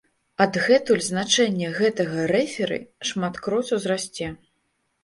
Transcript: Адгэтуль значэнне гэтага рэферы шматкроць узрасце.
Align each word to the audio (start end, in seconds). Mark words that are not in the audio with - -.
Адгэтуль 0.45 1.03
значэнне 1.09 1.69
гэтага 1.81 2.27
рэферы 2.33 2.81
шматкроць 3.11 3.65
узрасце. 3.81 4.37